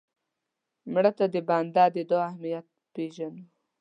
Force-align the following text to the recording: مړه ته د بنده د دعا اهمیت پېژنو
مړه 0.93 1.11
ته 1.17 1.25
د 1.33 1.35
بنده 1.49 1.83
د 1.95 1.97
دعا 2.09 2.25
اهمیت 2.29 2.65
پېژنو 2.93 3.43